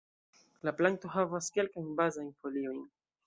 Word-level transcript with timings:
La 0.67 0.73
planto 0.79 1.11
havas 1.17 1.51
kelkajn 1.57 1.93
bazajn 2.01 2.35
foliojn. 2.45 2.81